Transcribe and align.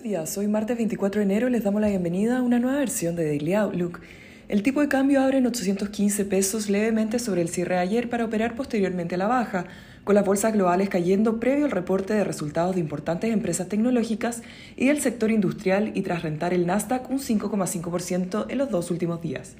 Buenos 0.00 0.12
días, 0.18 0.38
hoy 0.38 0.48
martes 0.48 0.78
24 0.78 1.18
de 1.18 1.24
enero 1.26 1.50
les 1.50 1.62
damos 1.62 1.78
la 1.82 1.88
bienvenida 1.88 2.38
a 2.38 2.42
una 2.42 2.58
nueva 2.58 2.78
versión 2.78 3.16
de 3.16 3.26
Daily 3.26 3.52
Outlook. 3.52 4.00
El 4.48 4.62
tipo 4.62 4.80
de 4.80 4.88
cambio 4.88 5.20
abre 5.20 5.36
en 5.36 5.46
815 5.46 6.24
pesos 6.24 6.70
levemente 6.70 7.18
sobre 7.18 7.42
el 7.42 7.50
cierre 7.50 7.74
de 7.74 7.82
ayer 7.82 8.08
para 8.08 8.24
operar 8.24 8.54
posteriormente 8.54 9.16
a 9.16 9.18
la 9.18 9.26
baja, 9.26 9.66
con 10.04 10.14
las 10.14 10.24
bolsas 10.24 10.54
globales 10.54 10.88
cayendo 10.88 11.38
previo 11.38 11.66
al 11.66 11.70
reporte 11.70 12.14
de 12.14 12.24
resultados 12.24 12.76
de 12.76 12.80
importantes 12.80 13.30
empresas 13.30 13.68
tecnológicas 13.68 14.40
y 14.74 14.86
del 14.86 15.02
sector 15.02 15.30
industrial 15.30 15.92
y 15.94 16.00
tras 16.00 16.22
rentar 16.22 16.54
el 16.54 16.66
Nasdaq 16.66 17.10
un 17.10 17.18
5,5% 17.18 18.46
en 18.48 18.56
los 18.56 18.70
dos 18.70 18.90
últimos 18.90 19.20
días. 19.20 19.54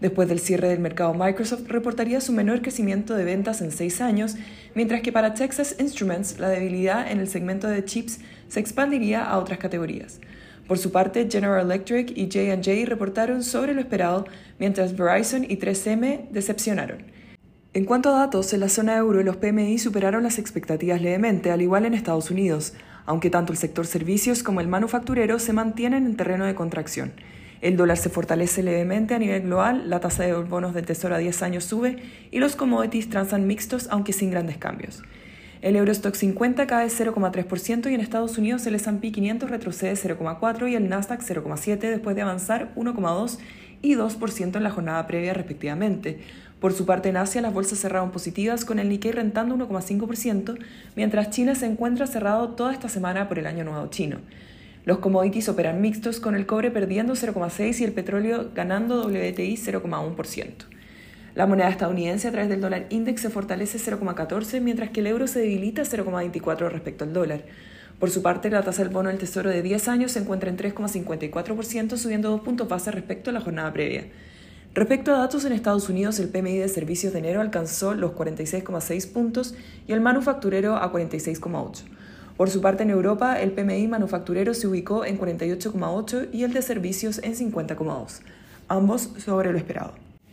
Después 0.00 0.28
del 0.28 0.40
cierre 0.40 0.68
del 0.68 0.80
mercado, 0.80 1.14
Microsoft 1.14 1.68
reportaría 1.68 2.20
su 2.20 2.32
menor 2.32 2.62
crecimiento 2.62 3.14
de 3.14 3.24
ventas 3.24 3.60
en 3.60 3.70
seis 3.70 4.00
años, 4.00 4.36
mientras 4.74 5.02
que 5.02 5.12
para 5.12 5.34
Texas 5.34 5.76
Instruments 5.78 6.38
la 6.38 6.48
debilidad 6.48 7.10
en 7.10 7.20
el 7.20 7.28
segmento 7.28 7.68
de 7.68 7.84
chips 7.84 8.20
se 8.48 8.60
expandiría 8.60 9.24
a 9.24 9.38
otras 9.38 9.58
categorías. 9.58 10.20
Por 10.66 10.78
su 10.78 10.90
parte, 10.92 11.28
General 11.30 11.64
Electric 11.64 12.16
y 12.16 12.24
J&J 12.24 12.86
reportaron 12.86 13.42
sobre 13.42 13.74
lo 13.74 13.80
esperado, 13.80 14.26
mientras 14.58 14.96
Verizon 14.96 15.44
y 15.44 15.58
3M 15.58 16.30
decepcionaron. 16.30 17.04
En 17.74 17.84
cuanto 17.84 18.10
a 18.10 18.18
datos, 18.18 18.52
en 18.52 18.60
la 18.60 18.68
zona 18.68 18.96
euro 18.96 19.22
los 19.22 19.36
PMI 19.36 19.78
superaron 19.78 20.22
las 20.22 20.38
expectativas 20.38 21.02
levemente, 21.02 21.50
al 21.50 21.60
igual 21.60 21.84
en 21.84 21.94
Estados 21.94 22.30
Unidos, 22.30 22.72
aunque 23.04 23.30
tanto 23.30 23.52
el 23.52 23.58
sector 23.58 23.86
servicios 23.86 24.42
como 24.42 24.60
el 24.60 24.68
manufacturero 24.68 25.38
se 25.38 25.52
mantienen 25.52 26.06
en 26.06 26.16
terreno 26.16 26.46
de 26.46 26.54
contracción. 26.54 27.12
El 27.64 27.78
dólar 27.78 27.96
se 27.96 28.10
fortalece 28.10 28.62
levemente 28.62 29.14
a 29.14 29.18
nivel 29.18 29.44
global, 29.44 29.88
la 29.88 29.98
tasa 29.98 30.22
de 30.22 30.34
bonos 30.34 30.74
de 30.74 30.82
tesoro 30.82 31.14
a 31.14 31.18
10 31.18 31.42
años 31.42 31.64
sube 31.64 31.96
y 32.30 32.38
los 32.38 32.56
commodities 32.56 33.08
transan 33.08 33.46
mixtos 33.46 33.88
aunque 33.90 34.12
sin 34.12 34.30
grandes 34.30 34.58
cambios. 34.58 35.02
El 35.62 35.74
Eurostock 35.76 36.14
50 36.14 36.66
cae 36.66 36.88
0,3% 36.88 37.90
y 37.90 37.94
en 37.94 38.02
Estados 38.02 38.36
Unidos 38.36 38.66
el 38.66 38.74
S&P 38.74 39.10
500 39.12 39.48
retrocede 39.48 39.94
0,4% 39.94 40.70
y 40.70 40.74
el 40.74 40.90
Nasdaq 40.90 41.22
0,7% 41.22 41.78
después 41.78 42.14
de 42.14 42.20
avanzar 42.20 42.74
1,2% 42.76 43.38
y 43.80 43.94
2% 43.94 44.56
en 44.56 44.62
la 44.62 44.70
jornada 44.70 45.06
previa 45.06 45.32
respectivamente. 45.32 46.18
Por 46.60 46.74
su 46.74 46.84
parte 46.84 47.08
en 47.08 47.16
Asia 47.16 47.40
las 47.40 47.54
bolsas 47.54 47.78
cerraron 47.78 48.10
positivas 48.10 48.66
con 48.66 48.78
el 48.78 48.90
Nikkei 48.90 49.12
rentando 49.12 49.56
1,5%, 49.56 50.58
mientras 50.96 51.30
China 51.30 51.54
se 51.54 51.64
encuentra 51.64 52.06
cerrado 52.06 52.50
toda 52.50 52.74
esta 52.74 52.90
semana 52.90 53.26
por 53.26 53.38
el 53.38 53.46
Año 53.46 53.64
Nuevo 53.64 53.86
Chino. 53.86 54.18
Los 54.84 54.98
commodities 54.98 55.48
operan 55.48 55.80
mixtos 55.80 56.20
con 56.20 56.34
el 56.34 56.44
cobre 56.44 56.70
perdiendo 56.70 57.14
0,6 57.14 57.80
y 57.80 57.84
el 57.84 57.92
petróleo 57.92 58.50
ganando 58.54 59.06
WTI 59.06 59.56
0,1%. 59.56 60.52
La 61.34 61.46
moneda 61.46 61.70
estadounidense 61.70 62.28
a 62.28 62.32
través 62.32 62.50
del 62.50 62.60
dólar 62.60 62.86
index 62.90 63.22
se 63.22 63.30
fortalece 63.30 63.78
0,14 63.78 64.60
mientras 64.60 64.90
que 64.90 65.00
el 65.00 65.06
euro 65.06 65.26
se 65.26 65.40
debilita 65.40 65.82
0,24 65.82 66.70
respecto 66.70 67.04
al 67.04 67.14
dólar. 67.14 67.44
Por 67.98 68.10
su 68.10 68.22
parte, 68.22 68.50
la 68.50 68.62
tasa 68.62 68.82
del 68.82 68.92
bono 68.92 69.08
del 69.08 69.18
Tesoro 69.18 69.48
de 69.48 69.62
10 69.62 69.88
años 69.88 70.12
se 70.12 70.18
encuentra 70.18 70.50
en 70.50 70.58
3,54%, 70.58 71.96
subiendo 71.96 72.30
dos 72.30 72.42
puntos 72.42 72.68
base 72.68 72.90
respecto 72.90 73.30
a 73.30 73.32
la 73.32 73.40
jornada 73.40 73.72
previa. 73.72 74.04
Respecto 74.74 75.14
a 75.14 75.18
datos 75.18 75.44
en 75.44 75.52
Estados 75.52 75.88
Unidos, 75.88 76.18
el 76.18 76.28
PMI 76.28 76.58
de 76.58 76.68
servicios 76.68 77.12
de 77.12 77.20
enero 77.20 77.40
alcanzó 77.40 77.94
los 77.94 78.12
46,6 78.12 79.12
puntos 79.12 79.54
y 79.86 79.92
el 79.92 80.00
manufacturero 80.00 80.76
a 80.76 80.92
46,8. 80.92 81.93
Por 82.36 82.50
su 82.50 82.60
parte, 82.60 82.82
en 82.82 82.90
Europa, 82.90 83.40
el 83.40 83.52
PMI 83.52 83.86
manufacturero 83.86 84.54
se 84.54 84.66
ubicó 84.66 85.04
en 85.04 85.20
48,8 85.20 86.30
y 86.32 86.42
el 86.42 86.52
de 86.52 86.62
servicios 86.62 87.20
en 87.22 87.36
50,2, 87.36 88.20
ambos 88.66 89.10
sobre 89.18 89.52
lo 89.52 89.58
esperado. 89.58 89.92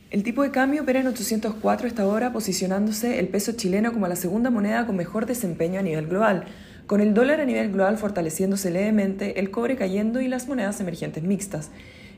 El 0.10 0.24
tipo 0.24 0.42
de 0.42 0.50
cambio 0.50 0.82
opera 0.82 1.00
en 1.00 1.08
804 1.08 1.88
esta 1.88 2.08
hora, 2.08 2.34
posicionándose 2.34 3.20
el 3.20 3.28
peso 3.28 3.52
chileno 3.52 3.94
como 3.94 4.08
la 4.08 4.16
segunda 4.16 4.50
moneda 4.50 4.88
con 4.88 4.96
mejor 4.96 5.28
desempeño 5.28 5.80
a 5.80 5.84
nivel 5.84 6.08
global, 6.08 6.46
con 6.88 7.02
el 7.02 7.14
dólar 7.14 7.40
a 7.40 7.46
nivel 7.46 7.72
global 7.72 7.98
fortaleciéndose 7.98 8.72
levemente, 8.72 9.40
el 9.40 9.52
cobre 9.52 9.78
cayendo 9.78 10.20
y 10.22 10.28
las 10.28 10.48
monedas 10.48 10.82
emergentes 10.82 11.24
mixtas. 11.24 11.70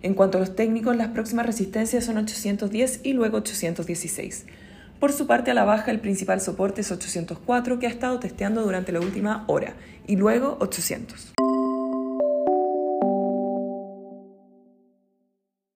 En 0.01 0.13
cuanto 0.15 0.37
a 0.37 0.41
los 0.41 0.55
técnicos, 0.55 0.95
las 0.95 1.09
próximas 1.09 1.45
resistencias 1.45 2.05
son 2.05 2.17
810 2.17 3.01
y 3.03 3.13
luego 3.13 3.37
816. 3.37 4.45
Por 5.03 5.11
su 5.11 5.27
parte, 5.27 5.51
a 5.51 5.53
la 5.53 5.65
baja, 5.65 5.91
el 5.91 5.99
principal 5.99 6.39
soporte 6.39 6.79
es 6.79 6.89
804, 6.89 7.77
que 7.77 7.87
ha 7.87 7.89
estado 7.89 8.21
testeando 8.21 8.61
durante 8.63 8.93
la 8.93 9.01
última 9.01 9.43
hora, 9.47 9.73
y 10.07 10.15
luego 10.15 10.55
800. 10.61 11.33